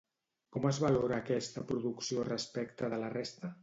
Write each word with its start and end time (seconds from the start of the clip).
Com 0.55 0.65
es 0.69 0.79
valora 0.85 1.21
aquesta 1.25 1.65
producció 1.75 2.29
respecte 2.35 2.95
de 2.97 3.05
la 3.07 3.17
resta? 3.19 3.59